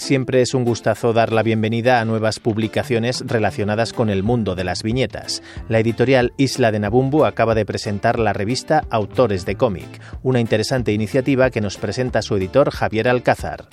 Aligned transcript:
Siempre 0.00 0.40
es 0.40 0.54
un 0.54 0.64
gustazo 0.64 1.12
dar 1.12 1.30
la 1.30 1.42
bienvenida 1.42 2.00
a 2.00 2.06
nuevas 2.06 2.40
publicaciones 2.40 3.22
relacionadas 3.26 3.92
con 3.92 4.08
el 4.08 4.22
mundo 4.22 4.54
de 4.54 4.64
las 4.64 4.82
viñetas. 4.82 5.42
La 5.68 5.78
editorial 5.78 6.32
Isla 6.38 6.72
de 6.72 6.78
Nabumbu 6.80 7.26
acaba 7.26 7.54
de 7.54 7.66
presentar 7.66 8.18
la 8.18 8.32
revista 8.32 8.84
Autores 8.90 9.44
de 9.44 9.56
cómic, 9.56 10.00
una 10.22 10.40
interesante 10.40 10.92
iniciativa 10.92 11.50
que 11.50 11.60
nos 11.60 11.76
presenta 11.76 12.22
su 12.22 12.34
editor 12.36 12.70
Javier 12.70 13.08
Alcázar. 13.08 13.66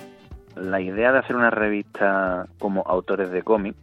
La 0.57 0.81
idea 0.81 1.13
de 1.13 1.19
hacer 1.19 1.37
una 1.37 1.49
revista 1.49 2.45
como 2.59 2.81
Autores 2.85 3.31
de 3.31 3.41
cómic 3.43 3.75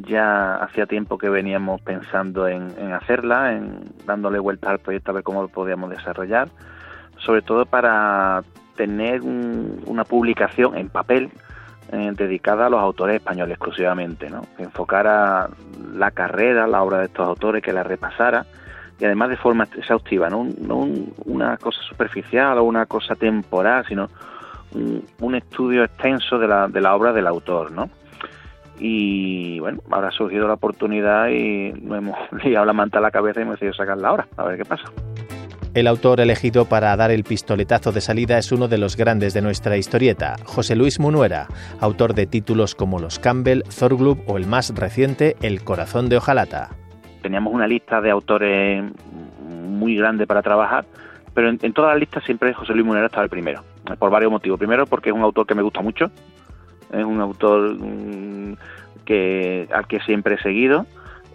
ya 0.00 0.56
hacía 0.56 0.84
tiempo 0.84 1.16
que 1.16 1.30
veníamos 1.30 1.80
pensando 1.80 2.46
en, 2.46 2.92
hacerla, 2.92 3.54
en 3.54 3.84
dándole 4.06 4.38
vuelta 4.38 4.68
al 4.70 4.80
proyecto 4.80 5.12
a 5.12 5.14
ver 5.14 5.22
cómo 5.22 5.40
lo 5.40 5.48
podíamos 5.48 5.88
desarrollar, 5.88 6.50
sobre 7.24 7.40
todo 7.40 7.64
para 7.64 8.44
tener 8.76 9.22
un- 9.22 9.82
una 9.86 10.04
publicación 10.04 10.76
en 10.76 10.90
papel 10.90 11.30
eh, 11.92 12.12
dedicada 12.16 12.66
a 12.66 12.70
los 12.70 12.80
autores 12.80 13.16
españoles 13.16 13.52
exclusivamente, 13.54 14.30
¿no? 14.30 14.42
que 14.56 14.62
enfocara 14.64 15.48
la 15.94 16.10
carrera, 16.12 16.66
la 16.66 16.82
obra 16.82 16.98
de 16.98 17.06
estos 17.06 17.26
autores, 17.26 17.62
que 17.62 17.72
la 17.72 17.82
repasara 17.82 18.44
y 18.98 19.04
además 19.06 19.30
de 19.30 19.36
forma 19.36 19.64
exhaustiva, 19.64 20.28
no, 20.28 20.38
Un- 20.40 21.14
una 21.24 21.56
cosa 21.56 21.80
superficial 21.82 22.58
o 22.58 22.64
una 22.64 22.86
cosa 22.86 23.14
temporal, 23.14 23.84
sino 23.88 24.08
un, 25.20 25.34
estudio 25.34 25.82
extenso 25.84 26.38
de 26.38 26.46
la, 26.46 26.68
de 26.68 26.80
la 26.80 26.94
obra 26.94 27.12
del 27.12 27.26
autor, 27.26 27.72
¿no? 27.72 27.88
Y 28.78 29.58
bueno, 29.60 29.80
ahora 29.90 30.08
ha 30.08 30.12
surgido 30.12 30.46
la 30.46 30.54
oportunidad 30.54 31.28
y 31.28 31.72
nos 31.82 31.98
hemos 31.98 32.16
liado 32.44 32.64
la 32.66 32.72
manta 32.72 32.98
a 32.98 33.00
la 33.02 33.10
cabeza 33.10 33.40
y 33.40 33.42
hemos 33.42 33.54
decidido 33.54 33.74
sacarla 33.74 34.08
ahora, 34.08 34.26
a 34.36 34.44
ver 34.44 34.56
qué 34.58 34.64
pasa. 34.64 34.84
El 35.72 35.86
autor 35.86 36.18
elegido 36.18 36.64
para 36.64 36.96
dar 36.96 37.12
el 37.12 37.22
pistoletazo 37.22 37.92
de 37.92 38.00
salida 38.00 38.38
es 38.38 38.50
uno 38.50 38.66
de 38.66 38.76
los 38.76 38.96
grandes 38.96 39.34
de 39.34 39.40
nuestra 39.40 39.76
historieta, 39.76 40.34
José 40.44 40.74
Luis 40.74 40.98
Munuera, 40.98 41.46
autor 41.80 42.14
de 42.14 42.26
títulos 42.26 42.74
como 42.74 42.98
Los 42.98 43.20
Campbell, 43.20 43.62
Zorglub 43.70 44.20
o 44.26 44.36
el 44.36 44.48
más 44.48 44.74
reciente, 44.74 45.36
El 45.40 45.62
corazón 45.62 46.08
de 46.08 46.16
Ojalata. 46.16 46.70
Teníamos 47.22 47.54
una 47.54 47.68
lista 47.68 48.00
de 48.00 48.10
autores 48.10 48.82
muy 49.48 49.94
grande 49.94 50.26
para 50.26 50.42
trabajar, 50.42 50.86
pero 51.34 51.48
en, 51.48 51.60
en 51.62 51.72
todas 51.72 51.92
las 51.92 52.00
listas 52.00 52.24
siempre 52.24 52.52
José 52.52 52.72
Luis 52.72 52.84
Munera 52.84 53.06
estaba 53.06 53.22
el 53.22 53.30
primero, 53.30 53.62
por 53.96 54.10
varios 54.10 54.32
motivos. 54.32 54.58
Primero, 54.58 54.86
porque 54.86 55.10
es 55.10 55.14
un 55.14 55.22
autor 55.22 55.46
que 55.46 55.54
me 55.54 55.62
gusta 55.62 55.82
mucho, 55.82 56.10
es 56.92 57.04
un 57.04 57.20
autor 57.20 57.76
mm, 57.78 58.56
que 59.04 59.68
al 59.72 59.86
que 59.86 60.00
siempre 60.00 60.34
he 60.34 60.42
seguido, 60.42 60.86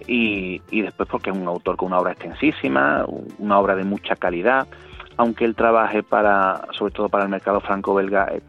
y, 0.07 0.61
y 0.71 0.81
después 0.81 1.07
porque 1.09 1.29
es 1.31 1.37
un 1.37 1.47
autor 1.47 1.75
con 1.77 1.87
una 1.87 1.99
obra 1.99 2.11
extensísima, 2.13 3.05
una 3.39 3.59
obra 3.59 3.75
de 3.75 3.83
mucha 3.83 4.15
calidad, 4.15 4.67
aunque 5.17 5.45
él 5.45 5.55
trabaje 5.55 6.03
para, 6.03 6.67
sobre 6.71 6.93
todo 6.93 7.09
para 7.09 7.23
el 7.23 7.29
mercado 7.29 7.59
franco-belga, 7.61 8.27
eh, 8.33 8.41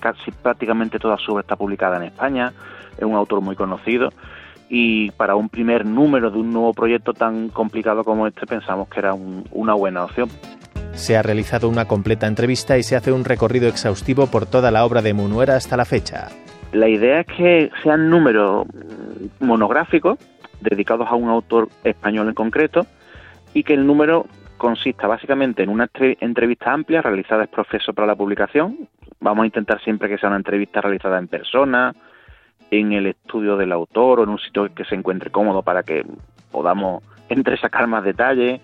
casi 0.00 0.30
prácticamente 0.30 0.98
toda 0.98 1.16
su 1.18 1.32
obra 1.32 1.42
está 1.42 1.56
publicada 1.56 1.96
en 1.96 2.04
España, 2.04 2.52
es 2.96 3.04
un 3.04 3.14
autor 3.14 3.40
muy 3.40 3.56
conocido 3.56 4.10
y 4.70 5.10
para 5.12 5.34
un 5.34 5.48
primer 5.48 5.84
número 5.86 6.30
de 6.30 6.38
un 6.38 6.50
nuevo 6.52 6.72
proyecto 6.74 7.12
tan 7.14 7.48
complicado 7.48 8.04
como 8.04 8.26
este 8.26 8.46
pensamos 8.46 8.88
que 8.88 9.00
era 9.00 9.14
un- 9.14 9.44
una 9.50 9.74
buena 9.74 10.04
opción. 10.04 10.28
Se 10.92 11.16
ha 11.16 11.22
realizado 11.22 11.68
una 11.68 11.86
completa 11.86 12.26
entrevista 12.26 12.76
y 12.76 12.82
se 12.82 12.96
hace 12.96 13.12
un 13.12 13.24
recorrido 13.24 13.68
exhaustivo 13.68 14.26
por 14.26 14.46
toda 14.46 14.70
la 14.70 14.84
obra 14.84 15.00
de 15.00 15.14
Munuera 15.14 15.56
hasta 15.56 15.76
la 15.76 15.84
fecha. 15.84 16.28
La 16.72 16.88
idea 16.88 17.20
es 17.20 17.26
que 17.28 17.70
sean 17.82 18.10
números 18.10 18.66
monográficos 19.40 20.18
dedicados 20.60 21.08
a 21.08 21.14
un 21.14 21.28
autor 21.28 21.68
español 21.84 22.28
en 22.28 22.34
concreto 22.34 22.86
y 23.54 23.62
que 23.62 23.74
el 23.74 23.86
número 23.86 24.26
consista 24.56 25.06
básicamente 25.06 25.62
en 25.62 25.70
una 25.70 25.84
entre- 25.84 26.18
entrevista 26.20 26.72
amplia 26.72 27.00
realizada 27.00 27.44
ex 27.44 27.52
profeso 27.52 27.92
para 27.92 28.06
la 28.06 28.16
publicación. 28.16 28.88
Vamos 29.20 29.44
a 29.44 29.46
intentar 29.46 29.80
siempre 29.82 30.08
que 30.08 30.18
sea 30.18 30.28
una 30.28 30.38
entrevista 30.38 30.80
realizada 30.80 31.18
en 31.18 31.28
persona, 31.28 31.94
en 32.70 32.92
el 32.92 33.06
estudio 33.06 33.56
del 33.56 33.72
autor 33.72 34.20
o 34.20 34.22
en 34.24 34.28
un 34.30 34.38
sitio 34.38 34.72
que 34.74 34.84
se 34.84 34.94
encuentre 34.94 35.30
cómodo 35.30 35.62
para 35.62 35.82
que 35.82 36.04
podamos 36.50 37.02
entresacar 37.28 37.86
más 37.86 38.04
detalles. 38.04 38.60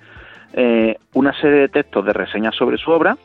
Eh, 0.53 0.97
una 1.15 1.33
serie 1.41 1.61
de 1.61 1.69
textos 1.69 2.05
de 2.05 2.13
reseñas 2.13 2.55
sobre 2.55 2.77
su 2.77 2.91
obra 2.91 3.17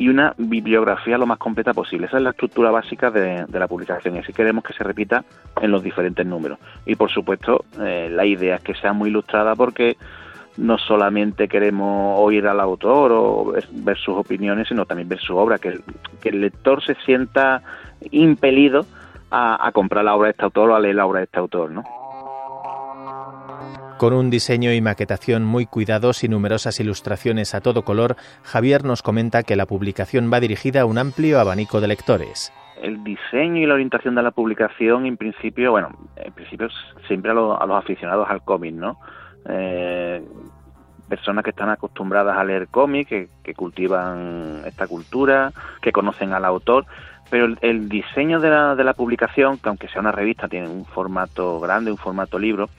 y 0.00 0.08
una 0.08 0.32
bibliografía 0.38 1.18
lo 1.18 1.26
más 1.26 1.36
completa 1.36 1.74
posible. 1.74 2.06
Esa 2.06 2.16
es 2.16 2.22
la 2.22 2.30
estructura 2.30 2.70
básica 2.70 3.10
de, 3.10 3.44
de 3.46 3.58
la 3.58 3.68
publicación 3.68 4.16
y 4.16 4.20
así 4.20 4.32
queremos 4.32 4.64
que 4.64 4.72
se 4.72 4.82
repita 4.82 5.22
en 5.60 5.70
los 5.70 5.82
diferentes 5.82 6.24
números. 6.24 6.58
Y 6.86 6.94
por 6.94 7.10
supuesto, 7.10 7.66
eh, 7.78 8.08
la 8.10 8.24
idea 8.24 8.56
es 8.56 8.62
que 8.62 8.74
sea 8.74 8.94
muy 8.94 9.10
ilustrada 9.10 9.54
porque 9.54 9.98
no 10.56 10.78
solamente 10.78 11.48
queremos 11.48 12.18
oír 12.18 12.46
al 12.46 12.60
autor 12.60 13.12
o 13.12 13.52
ver, 13.72 13.98
sus 13.98 14.16
opiniones, 14.16 14.68
sino 14.68 14.86
también 14.86 15.06
ver 15.06 15.20
su 15.20 15.36
obra, 15.36 15.58
que 15.58 15.78
que 16.22 16.30
el 16.30 16.40
lector 16.40 16.82
se 16.82 16.94
sienta 17.04 17.62
impelido 18.10 18.86
a, 19.30 19.66
a 19.66 19.70
comprar 19.70 20.02
la 20.02 20.14
obra 20.14 20.28
de 20.28 20.30
este 20.32 20.44
autor 20.44 20.70
o 20.70 20.76
a 20.76 20.80
leer 20.80 20.94
la 20.94 21.04
obra 21.04 21.18
de 21.18 21.24
este 21.24 21.38
autor, 21.38 21.72
¿no? 21.72 21.84
Con 24.00 24.14
un 24.14 24.30
diseño 24.30 24.72
y 24.72 24.80
maquetación 24.80 25.44
muy 25.44 25.66
cuidados 25.66 26.24
y 26.24 26.28
numerosas 26.30 26.80
ilustraciones 26.80 27.54
a 27.54 27.60
todo 27.60 27.82
color, 27.82 28.16
Javier 28.44 28.82
nos 28.82 29.02
comenta 29.02 29.42
que 29.42 29.56
la 29.56 29.66
publicación 29.66 30.30
va 30.32 30.40
dirigida 30.40 30.80
a 30.80 30.84
un 30.86 30.96
amplio 30.96 31.38
abanico 31.38 31.82
de 31.82 31.88
lectores. 31.88 32.50
el 32.82 33.04
diseño 33.04 33.58
y 33.60 33.66
la 33.66 33.74
orientación 33.74 34.14
de 34.14 34.22
la 34.22 34.30
publicación, 34.30 35.04
en 35.04 35.18
principio, 35.18 35.72
bueno, 35.72 35.90
en 36.16 36.32
principio 36.32 36.68
siempre 37.06 37.30
a, 37.30 37.34
lo- 37.34 37.60
a 37.60 37.66
los 37.66 37.76
aficionados 37.76 38.26
al 38.30 38.40
cómic, 38.42 38.72
¿no? 38.74 38.96
Eh, 39.46 40.22
personas 41.06 41.44
que 41.44 41.50
están 41.50 41.68
acostumbradas 41.68 42.38
a 42.38 42.42
leer 42.44 42.68
cómic, 42.68 43.06
que, 43.06 43.28
que 43.44 43.52
cultivan 43.52 44.62
esta 44.64 44.86
cultura, 44.86 45.52
que 45.82 45.92
conocen 45.92 46.32
al 46.32 46.46
autor, 46.46 46.86
pero 47.28 47.44
el, 47.44 47.58
el 47.60 47.88
diseño 47.90 48.40
de 48.40 48.48
la, 48.48 48.74
de 48.74 48.82
la 48.84 48.94
publicación, 48.94 49.58
que 49.58 49.68
aunque 49.68 49.88
sea 49.88 50.00
una 50.00 50.12
revista, 50.12 50.48
tiene 50.48 50.68
un 50.68 50.86
formato 50.86 51.60
grande, 51.60 51.90
un 51.90 51.98
formato 51.98 52.38
libro, 52.38 52.70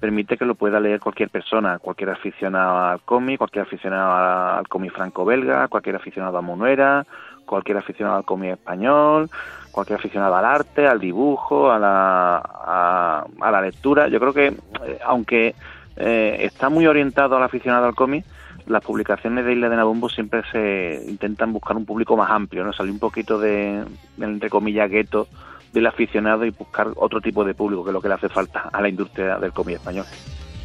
permite 0.00 0.36
que 0.36 0.44
lo 0.44 0.54
pueda 0.54 0.80
leer 0.80 1.00
cualquier 1.00 1.28
persona, 1.28 1.78
cualquier 1.78 2.10
aficionado 2.10 2.78
al 2.78 3.00
cómic, 3.00 3.38
cualquier 3.38 3.64
aficionado 3.64 4.58
al 4.58 4.68
cómic 4.68 4.92
franco-belga, 4.92 5.68
cualquier 5.68 5.96
aficionado 5.96 6.38
a 6.38 6.42
Monuera, 6.42 7.04
cualquier 7.44 7.78
aficionado 7.78 8.18
al 8.18 8.24
cómic 8.24 8.52
español, 8.52 9.28
cualquier 9.72 9.98
aficionado 9.98 10.36
al 10.36 10.44
arte, 10.44 10.86
al 10.86 11.00
dibujo, 11.00 11.70
a 11.70 11.78
la, 11.78 12.36
a, 12.36 13.50
la 13.50 13.60
lectura. 13.60 14.08
Yo 14.08 14.20
creo 14.20 14.32
que, 14.32 14.46
eh, 14.46 14.98
aunque 15.04 15.54
eh, 15.96 16.36
está 16.40 16.68
muy 16.68 16.86
orientado 16.86 17.36
al 17.36 17.42
aficionado 17.42 17.86
al 17.86 17.94
cómic, 17.94 18.24
las 18.66 18.84
publicaciones 18.84 19.44
de 19.44 19.54
Isla 19.54 19.68
de 19.68 19.76
Nabumbo 19.76 20.08
siempre 20.08 20.42
se 20.52 21.02
intentan 21.08 21.52
buscar 21.52 21.76
un 21.76 21.86
público 21.86 22.16
más 22.16 22.30
amplio, 22.30 22.64
¿no? 22.64 22.72
Salir 22.72 22.92
un 22.92 22.98
poquito 22.98 23.38
de, 23.38 23.82
entre 24.20 24.50
comillas, 24.50 24.90
gueto 24.90 25.26
del 25.72 25.86
aficionado 25.86 26.44
y 26.44 26.50
buscar 26.50 26.88
otro 26.96 27.20
tipo 27.20 27.44
de 27.44 27.54
público, 27.54 27.84
que 27.84 27.90
es 27.90 27.94
lo 27.94 28.00
que 28.00 28.08
le 28.08 28.14
hace 28.14 28.28
falta 28.28 28.68
a 28.72 28.80
la 28.80 28.88
industria 28.88 29.38
del 29.38 29.52
cómic 29.52 29.76
español. 29.76 30.06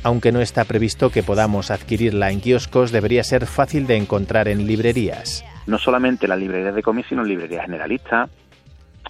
Aunque 0.03 0.31
no 0.31 0.41
está 0.41 0.65
previsto 0.65 1.09
que 1.09 1.23
podamos 1.23 1.71
adquirirla 1.71 2.31
en 2.31 2.41
kioscos, 2.41 2.91
debería 2.91 3.23
ser 3.23 3.45
fácil 3.45 3.87
de 3.87 3.95
encontrar 3.95 4.47
en 4.47 4.67
librerías. 4.67 5.45
no 5.65 5.77
solamente 5.77 6.27
las 6.27 6.39
librerías 6.39 6.75
de 6.75 6.83
cómics, 6.83 7.07
sino 7.09 7.21
en 7.21 7.29
librerías 7.29 7.63
generalistas, 7.63 8.29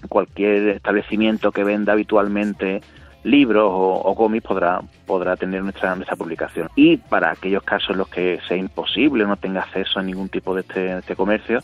cualquier 0.08 0.68
establecimiento 0.68 1.50
que 1.50 1.64
venda 1.64 1.92
habitualmente 1.92 2.80
libros 3.24 3.70
o, 3.72 3.94
o 3.94 4.14
cómics 4.14 4.46
podrá 4.46 4.80
podrá 5.06 5.36
tener 5.36 5.62
nuestra, 5.62 5.94
nuestra 5.96 6.16
publicación. 6.16 6.68
Y 6.76 6.98
para 6.98 7.30
aquellos 7.30 7.62
casos 7.62 7.90
en 7.90 7.98
los 7.98 8.08
que 8.08 8.38
sea 8.46 8.56
imposible, 8.56 9.24
no 9.24 9.36
tenga 9.36 9.62
acceso 9.62 9.98
a 9.98 10.02
ningún 10.02 10.28
tipo 10.28 10.54
de 10.54 10.60
este, 10.60 10.80
de 10.80 10.98
este 10.98 11.16
comercio, 11.16 11.60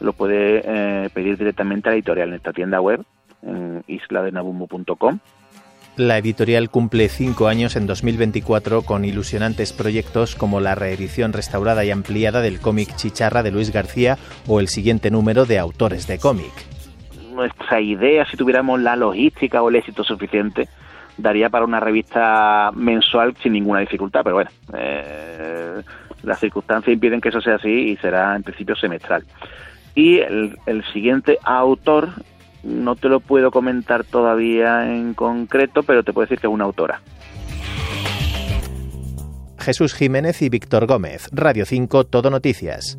lo 0.00 0.12
puede 0.12 0.62
eh, 0.64 1.10
pedir 1.12 1.36
directamente 1.36 1.88
a 1.88 1.92
la 1.92 1.96
editorial 1.96 2.28
en 2.28 2.34
esta 2.36 2.52
tienda 2.52 2.80
web, 2.80 3.04
en 3.42 3.82
isladenabumbo.com. 3.86 5.18
La 5.96 6.16
editorial 6.18 6.70
cumple 6.70 7.08
cinco 7.08 7.48
años 7.48 7.76
en 7.76 7.86
2024 7.86 8.82
con 8.82 9.04
ilusionantes 9.04 9.72
proyectos 9.72 10.34
como 10.36 10.60
la 10.60 10.74
reedición 10.74 11.32
restaurada 11.32 11.84
y 11.84 11.90
ampliada 11.90 12.40
del 12.40 12.60
cómic 12.60 12.94
Chicharra 12.96 13.42
de 13.42 13.50
Luis 13.50 13.72
García 13.72 14.16
o 14.46 14.60
el 14.60 14.68
siguiente 14.68 15.10
número 15.10 15.46
de 15.46 15.58
Autores 15.58 16.06
de 16.06 16.18
cómic. 16.18 16.52
nuestra 17.34 17.80
idea, 17.80 18.24
si 18.26 18.36
tuviéramos 18.36 18.80
la 18.80 18.96
logística 18.96 19.62
o 19.62 19.68
el 19.68 19.76
éxito 19.76 20.04
suficiente, 20.04 20.68
daría 21.16 21.50
para 21.50 21.64
una 21.64 21.80
revista 21.80 22.70
mensual 22.74 23.34
sin 23.42 23.52
ninguna 23.52 23.80
dificultad, 23.80 24.22
pero 24.24 24.36
bueno, 24.36 24.50
eh, 24.74 25.82
las 26.22 26.40
circunstancias 26.40 26.92
impiden 26.92 27.20
que 27.20 27.30
eso 27.30 27.40
sea 27.40 27.56
así 27.56 27.90
y 27.90 27.96
será 27.96 28.36
en 28.36 28.42
principio 28.42 28.76
semestral. 28.76 29.24
Y 29.94 30.18
el, 30.18 30.56
el 30.66 30.84
siguiente 30.92 31.38
autor, 31.42 32.10
no 32.62 32.96
te 32.96 33.08
lo 33.08 33.20
puedo 33.20 33.50
comentar 33.50 34.04
todavía 34.04 34.92
en 34.92 35.14
concreto, 35.14 35.82
pero 35.82 36.02
te 36.02 36.12
puedo 36.12 36.26
decir 36.26 36.38
que 36.38 36.46
es 36.46 36.52
una 36.52 36.64
autora. 36.64 37.00
Jesús 39.58 39.94
Jiménez 39.94 40.40
y 40.42 40.48
Víctor 40.48 40.86
Gómez, 40.86 41.28
Radio 41.32 41.66
5, 41.66 42.04
Todo 42.04 42.30
Noticias. 42.30 42.98